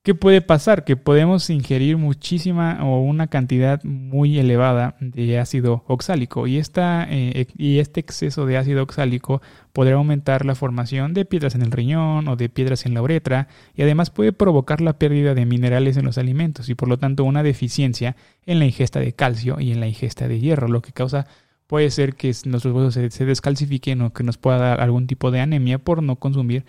¿qué 0.02 0.16
puede 0.16 0.42
pasar? 0.42 0.84
Que 0.84 0.96
podemos 0.98 1.52
ingerir 1.52 1.98
muchísima 1.98 2.84
o 2.84 3.00
una 3.04 3.28
cantidad 3.28 3.84
muy 3.84 4.40
elevada 4.40 4.96
de 5.00 5.38
ácido 5.38 5.84
oxálico 5.86 6.48
y, 6.48 6.58
esta, 6.58 7.06
eh, 7.12 7.46
y 7.56 7.78
este 7.78 8.00
exceso 8.00 8.48
de 8.48 8.58
ácido 8.58 8.82
oxálico 8.82 9.44
podrá 9.72 9.94
aumentar 9.94 10.44
la 10.44 10.56
formación 10.56 11.14
de 11.14 11.26
piedras 11.26 11.54
en 11.54 11.62
el 11.62 11.72
riñón 11.72 12.28
o 12.28 12.36
de 12.38 12.50
piedras 12.50 12.88
en 12.88 12.96
la 12.96 13.04
uretra 13.04 13.50
y 13.76 13.84
además 13.84 14.10
puede 14.10 14.34
provocar 14.34 14.82
la 14.82 14.98
pérdida 14.98 15.36
de 15.36 15.46
minerales 15.46 15.96
en 15.96 16.06
los 16.06 16.18
alimentos 16.18 16.70
y 16.70 16.74
por 16.74 16.90
lo 16.90 16.98
tanto 16.98 17.24
una 17.24 17.44
deficiencia 17.44 18.16
en 18.48 18.58
la 18.58 18.66
ingesta 18.66 19.00
de 19.00 19.14
calcio 19.14 19.60
y 19.60 19.74
en 19.74 19.80
la 19.80 19.86
ingesta 19.86 20.28
de 20.28 20.40
hierro, 20.40 20.68
lo 20.68 20.82
que 20.82 20.92
causa 20.92 21.28
puede 21.74 21.90
ser 21.90 22.14
que 22.14 22.32
nuestros 22.46 22.72
huesos 22.72 22.94
se, 22.94 23.26
descalcifiquen 23.26 24.00
o 24.04 24.14
que 24.14 24.22
nos 24.22 24.38
pueda 24.38 24.60
dar 24.60 24.80
algún 24.80 25.08
tipo 25.08 25.32
de 25.32 25.40
anemia 25.40 25.80
por 25.80 26.04
no 26.04 26.18
consumir 26.18 26.66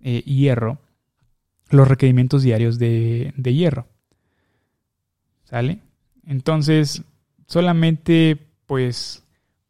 eh, 0.00 0.22
hierro, 0.22 0.78
los 1.68 1.86
requerimientos 1.86 2.42
diarios 2.42 2.78
de, 2.78 3.34
de 3.36 3.52
hierro. 3.52 3.86
¿Sale? 5.44 5.80
Entonces, 6.26 7.02
solamente 7.46 8.38
pues 8.64 9.24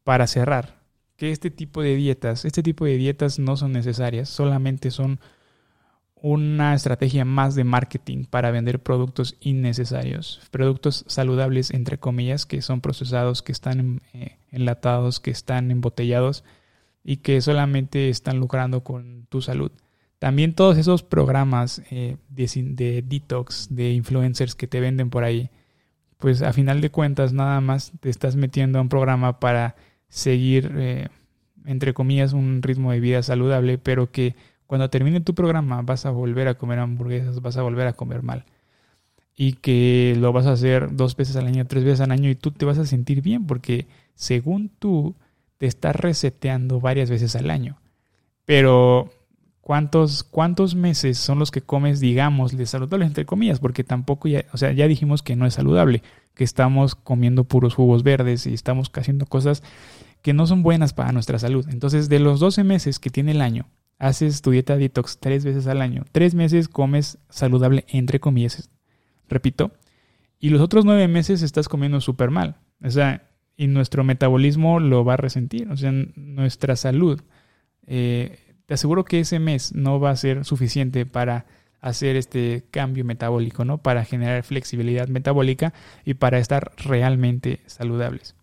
para 0.05 0.29
cerrar, 0.29 0.77
que 1.17 1.33
este 1.33 1.51
tipo 1.51 1.83
de 1.83 1.97
dietas, 1.97 2.45
este 2.45 2.63
tipo 2.63 2.85
de 2.85 2.97
dietas 2.97 3.41
no 3.41 3.57
son 3.57 3.73
necesarias, 3.73 4.29
solamente 4.29 4.93
son 4.93 5.19
una 6.29 6.75
estrategia 6.75 7.25
más 7.25 7.55
de 7.55 7.63
marketing 7.63 8.25
para 8.25 8.51
vender 8.51 8.83
productos 8.83 9.37
innecesarios, 9.39 10.41
productos 10.51 11.05
saludables 11.07 11.71
entre 11.71 11.99
comillas, 11.99 12.47
que 12.47 12.63
son 12.63 12.81
procesados, 12.81 13.43
que 13.43 13.53
están 13.53 14.03
eh, 14.13 14.37
enlatados, 14.51 15.21
que 15.21 15.31
están 15.31 15.71
embotellados 15.71 16.43
y 17.05 17.19
que 17.19 17.41
solamente 17.41 18.09
están 18.09 18.41
lucrando 18.41 18.83
con 18.83 19.27
tu 19.29 19.41
salud. 19.41 19.71
También 20.19 20.55
todos 20.55 20.79
esos 20.79 21.05
programas 21.05 21.81
eh, 21.93 22.17
de, 22.29 23.05
detox, 23.07 23.69
de 23.71 23.93
influencers 23.93 24.57
que 24.57 24.67
te 24.67 24.81
venden 24.81 25.11
por 25.11 25.23
ahí, 25.23 25.51
pues 26.19 26.43
a 26.43 26.53
final 26.53 26.81
de 26.81 26.91
cuentas 26.91 27.35
nada 27.35 27.61
más 27.61 27.93
te 28.01 28.11
estás 28.11 28.35
metiendo 28.35 28.81
a 28.81 28.83
un 28.83 28.89
programa 28.89 29.39
para 29.39 29.77
seguir, 30.09 30.73
eh, 30.75 31.07
entre 31.67 31.95
comillas, 31.95 32.33
un 32.33 32.63
ritmo 32.63 32.91
de 32.91 32.99
vida 32.99 33.23
saludable, 33.23 33.79
pero 33.79 34.11
que 34.11 34.35
cuando 34.67 34.91
termine 34.91 35.21
tu 35.21 35.35
programa 35.35 35.83
vas 35.83 36.07
a 36.07 36.11
volver 36.11 36.49
a 36.49 36.55
comer 36.55 36.79
hamburguesas, 36.79 37.41
vas 37.41 37.57
a 37.57 37.63
volver 37.63 37.87
a 37.87 37.93
comer 37.93 38.23
mal. 38.23 38.45
Y 39.37 39.55
que 39.55 40.17
lo 40.19 40.33
vas 40.33 40.47
a 40.47 40.53
hacer 40.53 40.95
dos 40.97 41.15
veces 41.17 41.37
al 41.37 41.47
año, 41.47 41.67
tres 41.67 41.85
veces 41.85 42.01
al 42.01 42.11
año 42.11 42.31
y 42.31 42.35
tú 42.35 42.51
te 42.51 42.65
vas 42.65 42.79
a 42.79 42.87
sentir 42.87 43.21
bien 43.21 43.47
porque 43.47 43.87
según 44.15 44.71
tú 44.71 45.15
te 45.59 45.67
estás 45.67 45.95
reseteando 45.95 46.81
varias 46.81 47.11
veces 47.11 47.37
al 47.37 47.51
año. 47.51 47.79
Pero 48.45 49.11
¿cuántos, 49.61 50.23
cuántos 50.23 50.75
meses 50.75 51.19
son 51.19 51.39
los 51.39 51.51
que 51.51 51.61
comes, 51.61 52.01
digamos, 52.01 52.57
de 52.57 52.67
saludables 52.67 53.09
entre 53.09 53.27
comillas? 53.27 53.61
Porque 53.61 53.85
tampoco 53.85 54.29
ya, 54.29 54.45
o 54.53 54.57
sea, 54.57 54.73
ya 54.73 54.89
dijimos 54.89 55.23
que 55.23 55.37
no 55.37 55.47
es 55.47 55.55
saludable, 55.55 56.03
que 56.35 56.45
estamos 56.45 56.95
comiendo 56.95 57.45
puros 57.45 57.75
jugos 57.75 58.03
verdes 58.03 58.47
y 58.47 58.55
estamos 58.55 58.91
haciendo 58.95 59.27
cosas 59.27 59.63
que 60.23 60.33
no 60.33 60.47
son 60.47 60.63
buenas 60.63 60.93
para 60.93 61.13
nuestra 61.13 61.39
salud. 61.39 61.67
Entonces, 61.71 62.09
de 62.09 62.21
los 62.21 62.41
12 62.41 62.65
meses 62.65 62.99
que 62.99 63.11
tiene 63.11 63.33
el 63.33 63.41
año, 63.41 63.67
haces 63.99 64.43
tu 64.43 64.51
dieta 64.51 64.77
detox 64.77 65.19
tres 65.19 65.45
veces 65.45 65.67
al 65.67 65.83
año. 65.83 66.05
Tres 66.13 66.35
meses 66.35 66.69
comes 66.69 67.19
saludable, 67.29 67.85
entre 67.89 68.21
comillas, 68.21 68.71
repito. 69.29 69.73
Y 70.39 70.51
los 70.51 70.61
otros 70.61 70.85
nueve 70.85 71.09
meses 71.09 71.43
estás 71.43 71.69
comiendo 71.69 72.01
súper 72.01 72.31
mal. 72.31 72.57
O 72.83 72.91
sea, 72.91 73.31
y 73.57 73.69
nuestro 73.69 74.05
metabolismo 74.05 74.81
lo 74.81 75.05
va 75.05 75.15
a 75.15 75.19
resentir. 75.19 75.71
O 75.71 75.77
sea, 75.77 75.93
nuestra 75.93 76.77
salud. 76.77 77.23
Eh, 77.87 78.39
te 78.67 78.75
aseguro 78.75 79.05
que 79.05 79.21
ese 79.21 79.39
mes 79.39 79.75
no 79.75 79.99
va 80.01 80.11
a 80.11 80.17
ser 80.17 80.45
suficiente 80.45 81.07
para 81.07 81.47
hacer 81.81 82.17
este 82.17 82.65
cambio 82.71 83.05
metabólico, 83.05 83.65
¿no? 83.65 83.79
Para 83.79 84.05
generar 84.05 84.43
flexibilidad 84.43 85.09
metabólica 85.09 85.73
y 86.05 86.15
para 86.15 86.39
estar 86.39 86.73
realmente 86.77 87.61
saludables. 87.67 88.35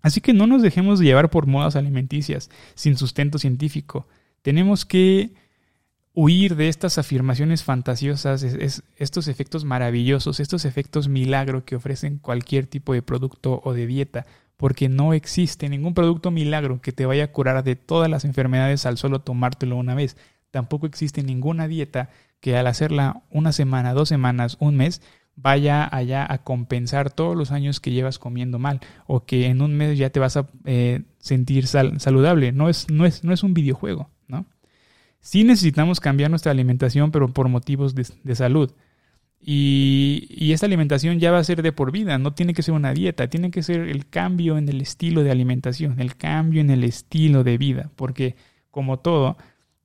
Así 0.00 0.20
que 0.20 0.32
no 0.32 0.46
nos 0.46 0.62
dejemos 0.62 1.00
llevar 1.00 1.28
por 1.28 1.46
modas 1.46 1.74
alimenticias 1.76 2.50
sin 2.74 2.96
sustento 2.96 3.38
científico. 3.38 4.06
Tenemos 4.42 4.84
que 4.84 5.34
huir 6.14 6.56
de 6.56 6.68
estas 6.68 6.98
afirmaciones 6.98 7.62
fantasiosas, 7.62 8.42
estos 8.42 9.28
efectos 9.28 9.64
maravillosos, 9.64 10.40
estos 10.40 10.64
efectos 10.64 11.06
milagro 11.08 11.64
que 11.64 11.76
ofrecen 11.76 12.18
cualquier 12.18 12.66
tipo 12.66 12.92
de 12.92 13.02
producto 13.02 13.60
o 13.64 13.72
de 13.72 13.86
dieta, 13.86 14.26
porque 14.56 14.88
no 14.88 15.14
existe 15.14 15.68
ningún 15.68 15.94
producto 15.94 16.32
milagro 16.32 16.80
que 16.80 16.90
te 16.90 17.06
vaya 17.06 17.24
a 17.24 17.32
curar 17.32 17.62
de 17.62 17.76
todas 17.76 18.10
las 18.10 18.24
enfermedades 18.24 18.84
al 18.84 18.98
solo 18.98 19.20
tomártelo 19.20 19.76
una 19.76 19.94
vez. 19.94 20.16
Tampoco 20.50 20.86
existe 20.86 21.22
ninguna 21.22 21.68
dieta 21.68 22.10
que 22.40 22.56
al 22.56 22.66
hacerla 22.66 23.22
una 23.30 23.52
semana, 23.52 23.94
dos 23.94 24.08
semanas, 24.08 24.56
un 24.58 24.76
mes, 24.76 25.02
vaya 25.40 25.88
allá 25.90 26.26
a 26.28 26.38
compensar 26.38 27.10
todos 27.10 27.36
los 27.36 27.52
años 27.52 27.80
que 27.80 27.92
llevas 27.92 28.18
comiendo 28.18 28.58
mal 28.58 28.80
o 29.06 29.24
que 29.24 29.46
en 29.46 29.62
un 29.62 29.76
mes 29.76 29.96
ya 29.96 30.10
te 30.10 30.20
vas 30.20 30.36
a 30.36 30.48
eh, 30.64 31.02
sentir 31.18 31.66
saludable. 31.66 32.52
No 32.52 32.68
es, 32.68 32.90
no, 32.90 33.06
es, 33.06 33.24
no 33.24 33.32
es 33.32 33.42
un 33.42 33.54
videojuego. 33.54 34.10
Sí 35.20 35.42
necesitamos 35.42 35.98
cambiar 35.98 36.30
nuestra 36.30 36.52
alimentación, 36.52 37.10
pero 37.10 37.28
por 37.28 37.48
motivos 37.48 37.94
de, 37.94 38.34
salud. 38.36 38.70
Y, 39.40 40.28
y, 40.30 40.52
esta 40.52 40.66
alimentación 40.66 41.18
ya 41.18 41.32
va 41.32 41.38
a 41.38 41.44
ser 41.44 41.60
de 41.60 41.72
por 41.72 41.90
vida, 41.90 42.18
no 42.18 42.34
tiene 42.34 42.54
que 42.54 42.62
ser 42.62 42.72
una 42.74 42.94
dieta, 42.94 43.28
tiene 43.28 43.50
que 43.50 43.62
ser 43.62 43.80
el 43.80 44.08
cambio 44.08 44.56
en 44.58 44.68
el 44.68 44.80
estilo 44.80 45.24
de 45.24 45.32
alimentación, 45.32 46.00
el 46.00 46.16
cambio 46.16 46.60
en 46.60 46.70
el 46.70 46.84
estilo 46.84 47.44
de 47.44 47.58
vida, 47.58 47.90
porque 47.96 48.36
como 48.70 49.00
todo, 49.00 49.36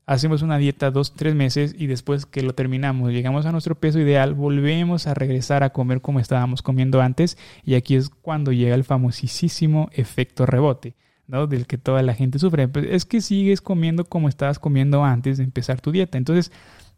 hacemos 0.05 0.41
una 0.41 0.57
dieta 0.57 0.91
dos, 0.91 1.13
tres 1.13 1.36
meses 1.36 1.75
y 1.77 1.88
después 1.88 2.25
que 2.25 2.41
lo 2.41 2.53
terminamos, 2.53 3.12
llegamos 3.12 3.45
a 3.45 3.51
nuestro 3.51 3.75
peso 3.75 4.00
ideal, 4.00 4.33
volvemos 4.33 5.07
a 5.07 5.13
regresar 5.13 5.63
a 5.63 5.72
comer 5.72 6.01
como 6.01 6.19
estábamos 6.19 6.62
comiendo 6.62 7.01
antes 7.01 7.38
y 7.63 7.75
aquí 7.75 7.95
es 7.95 8.10
cuando 8.10 8.51
llega 8.51 8.75
el 8.75 8.83
famosísimo 8.83 9.89
efecto 9.93 10.45
rebote. 10.45 10.95
¿no? 11.25 11.48
del 11.48 11.67
que 11.67 11.77
toda 11.77 12.01
la 12.03 12.13
gente 12.13 12.38
sufre. 12.38 12.67
Pues, 12.67 12.86
es 12.89 13.05
que 13.05 13.22
sigues 13.22 13.62
comiendo 13.62 14.03
como 14.03 14.27
estabas 14.27 14.60
comiendo 14.60 15.05
antes 15.05 15.38
de 15.38 15.45
empezar 15.45 15.79
tu 15.79 15.91
dieta. 15.91 16.17
Entonces, 16.17 16.51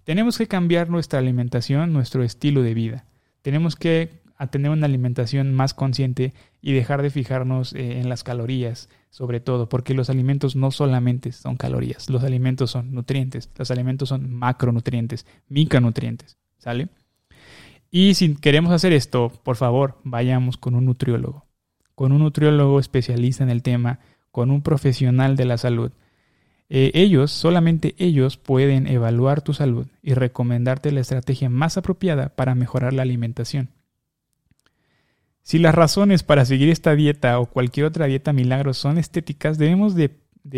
tenemos 0.04 0.38
que 0.38 0.48
cambiar 0.48 0.90
nuestra 0.90 1.20
alimentación, 1.20 1.94
nuestro 1.94 2.24
estilo 2.24 2.64
de 2.64 2.74
vida. 2.74 3.06
Tenemos 3.44 3.76
que 3.76 4.25
tener 4.48 4.72
una 4.72 4.86
alimentación 4.86 5.54
más 5.54 5.74
consciente 5.74 6.34
y 6.62 6.74
dejar 6.74 7.02
de 7.02 7.10
fijarnos 7.10 7.74
eh, 7.74 8.00
en 8.00 8.10
las 8.10 8.24
calorías, 8.24 8.90
sobre 9.10 9.40
todo, 9.40 9.70
porque 9.70 9.94
los 9.94 10.10
alimentos 10.10 10.56
no 10.56 10.72
solamente 10.72 11.32
son 11.32 11.56
calorías, 11.56 12.10
los 12.10 12.24
alimentos 12.24 12.72
son 12.72 12.94
nutrientes, 12.94 13.50
los 13.58 13.72
alimentos 13.72 14.10
son 14.10 14.30
macronutrientes, 14.34 15.26
micronutrientes, 15.48 16.38
¿sale? 16.58 16.90
Y 17.92 18.16
si 18.16 18.36
queremos 18.36 18.74
hacer 18.74 18.92
esto, 18.92 19.32
por 19.44 19.56
favor, 19.56 20.00
vayamos 20.04 20.58
con 20.58 20.76
un 20.76 20.86
nutriólogo, 20.86 21.46
con 21.96 22.12
un 22.12 22.20
nutriólogo 22.20 22.80
especialista 22.80 23.44
en 23.44 23.50
el 23.50 23.64
tema, 23.64 24.00
con 24.32 24.52
un 24.52 24.62
profesional 24.62 25.38
de 25.38 25.46
la 25.46 25.58
salud. 25.58 25.94
Eh, 26.68 26.92
ellos, 26.94 27.32
solamente 27.32 27.96
ellos 27.98 28.36
pueden 28.36 28.88
evaluar 28.88 29.42
tu 29.42 29.54
salud 29.54 29.88
y 30.02 30.14
recomendarte 30.14 30.92
la 30.92 31.00
estrategia 31.00 31.50
más 31.50 31.78
apropiada 31.78 32.36
para 32.36 32.54
mejorar 32.54 32.92
la 32.92 33.04
alimentación. 33.04 33.70
Si 35.46 35.60
las 35.60 35.76
razones 35.76 36.24
para 36.24 36.44
seguir 36.44 36.70
esta 36.70 36.96
dieta 36.96 37.40
o 37.40 37.46
cualquier 37.46 37.86
otra 37.86 38.08
dieta 38.08 38.34
milagro 38.34 38.74
son 38.74 38.98
estéticas, 38.98 39.60
debemos 39.60 39.94
de, 39.94 40.10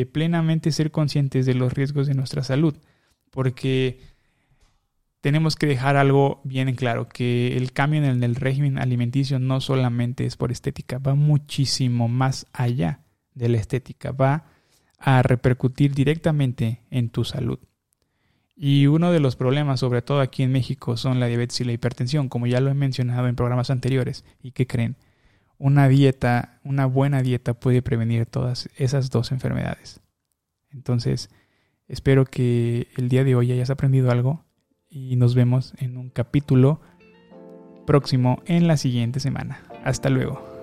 plenamente 0.06 0.72
ser 0.72 0.92
conscientes 0.92 1.46
de 1.46 1.56
los 1.56 1.74
riesgos 1.74 2.08
de 2.08 2.14
nuestra 2.14 2.42
salud, 2.42 2.74
porque 3.30 4.00
tenemos 5.20 5.58
que 5.58 5.68
dejar 5.68 5.98
algo 5.98 6.40
bien 6.46 6.70
en 6.70 6.76
claro, 6.76 7.10
que 7.10 7.58
el 7.58 7.74
cambio 7.74 8.02
en 8.02 8.24
el 8.24 8.36
régimen 8.36 8.78
alimenticio 8.78 9.40
no 9.40 9.60
solamente 9.60 10.26
es 10.26 10.38
por 10.38 10.54
estética, 10.54 11.00
va 11.00 11.16
muchísimo 11.16 12.08
más 12.08 12.48
allá 12.54 13.02
de 13.34 13.50
la 13.50 13.58
estética, 13.58 14.14
va 14.14 14.46
a 15.00 15.22
repercutir 15.22 15.94
directamente 15.94 16.86
en 16.92 17.10
tu 17.10 17.26
salud. 17.26 17.60
Y 18.60 18.88
uno 18.88 19.12
de 19.12 19.20
los 19.20 19.36
problemas, 19.36 19.82
sobre 19.82 20.02
todo 20.02 20.20
aquí 20.20 20.42
en 20.42 20.52
México, 20.52 20.98
son 20.98 21.20
la 21.20 21.28
diabetes 21.28 21.62
y 21.62 21.64
la 21.64 21.74
hipertensión, 21.74 22.28
como 22.28 22.48
ya 22.48 22.60
lo 22.60 22.72
he 22.72 22.74
mencionado 22.74 23.28
en 23.28 23.36
programas 23.36 23.70
anteriores. 23.70 24.26
¿Y 24.42 24.52
qué 24.52 24.66
creen? 24.66 24.96
Una 25.60 25.88
dieta, 25.88 26.60
una 26.64 26.88
buena 26.88 27.22
dieta 27.22 27.54
puede 27.54 27.84
prevenir 27.84 28.26
todas 28.26 28.68
esas 28.76 29.12
dos 29.12 29.32
enfermedades. 29.32 30.02
Entonces, 30.72 31.30
espero 31.88 32.26
que 32.26 32.88
el 32.98 33.10
día 33.10 33.24
de 33.24 33.36
hoy 33.36 33.52
hayas 33.52 33.70
aprendido 33.70 34.10
algo 34.10 34.44
y 34.90 35.16
nos 35.18 35.36
vemos 35.36 35.76
en 35.78 35.96
un 35.96 36.10
capítulo 36.10 36.82
próximo 37.86 38.42
en 38.48 38.66
la 38.66 38.78
siguiente 38.78 39.20
semana. 39.20 39.62
Hasta 39.84 40.10
luego. 40.10 40.57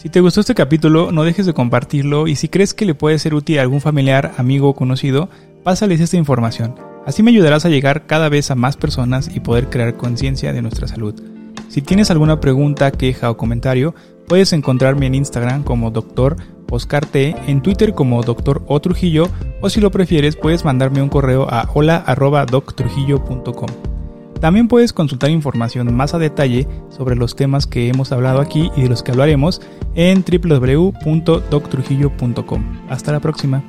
Si 0.00 0.10
te 0.10 0.20
gustó 0.20 0.42
este 0.42 0.54
capítulo, 0.54 1.10
no 1.10 1.24
dejes 1.24 1.44
de 1.44 1.54
compartirlo 1.54 2.28
y 2.28 2.36
si 2.36 2.48
crees 2.48 2.72
que 2.72 2.86
le 2.86 2.94
puede 2.94 3.18
ser 3.18 3.34
útil 3.34 3.58
a 3.58 3.62
algún 3.62 3.80
familiar, 3.80 4.32
amigo 4.36 4.68
o 4.68 4.74
conocido, 4.76 5.28
pásales 5.64 6.00
esta 6.00 6.16
información. 6.16 6.76
Así 7.04 7.24
me 7.24 7.32
ayudarás 7.32 7.64
a 7.64 7.68
llegar 7.68 8.06
cada 8.06 8.28
vez 8.28 8.52
a 8.52 8.54
más 8.54 8.76
personas 8.76 9.28
y 9.34 9.40
poder 9.40 9.70
crear 9.70 9.96
conciencia 9.96 10.52
de 10.52 10.62
nuestra 10.62 10.86
salud. 10.86 11.20
Si 11.68 11.82
tienes 11.82 12.12
alguna 12.12 12.38
pregunta, 12.38 12.92
queja 12.92 13.28
o 13.28 13.36
comentario, 13.36 13.92
puedes 14.28 14.52
encontrarme 14.52 15.06
en 15.06 15.16
Instagram 15.16 15.64
como 15.64 15.90
Dr. 15.90 16.36
Oscar 16.70 17.04
T, 17.04 17.34
en 17.48 17.60
Twitter 17.60 17.92
como 17.92 18.22
Dr. 18.22 18.62
O 18.68 18.78
Trujillo, 18.78 19.28
o 19.62 19.68
si 19.68 19.80
lo 19.80 19.90
prefieres, 19.90 20.36
puedes 20.36 20.64
mandarme 20.64 21.02
un 21.02 21.08
correo 21.08 21.48
a 21.50 21.68
hola.doctrujillo.com. 21.74 23.97
También 24.40 24.68
puedes 24.68 24.92
consultar 24.92 25.30
información 25.30 25.94
más 25.94 26.14
a 26.14 26.18
detalle 26.18 26.68
sobre 26.90 27.16
los 27.16 27.34
temas 27.34 27.66
que 27.66 27.88
hemos 27.88 28.12
hablado 28.12 28.40
aquí 28.40 28.70
y 28.76 28.82
de 28.82 28.88
los 28.88 29.02
que 29.02 29.10
hablaremos 29.12 29.62
en 29.94 30.24
www.doctrujillo.com. 30.24 32.64
Hasta 32.88 33.12
la 33.12 33.20
próxima. 33.20 33.62